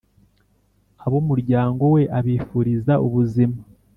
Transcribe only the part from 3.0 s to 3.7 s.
ubuzima